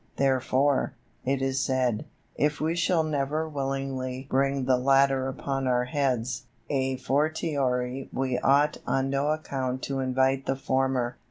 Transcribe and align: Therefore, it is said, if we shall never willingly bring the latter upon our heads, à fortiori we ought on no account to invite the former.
Therefore, 0.15 0.95
it 1.25 1.43
is 1.43 1.59
said, 1.59 2.05
if 2.35 2.59
we 2.59 2.75
shall 2.75 3.03
never 3.03 3.47
willingly 3.47 4.25
bring 4.31 4.65
the 4.65 4.75
latter 4.79 5.27
upon 5.27 5.67
our 5.67 5.85
heads, 5.85 6.47
à 6.71 6.99
fortiori 6.99 8.09
we 8.11 8.39
ought 8.39 8.77
on 8.87 9.11
no 9.11 9.29
account 9.29 9.83
to 9.83 9.99
invite 9.99 10.47
the 10.47 10.55
former. 10.55 11.19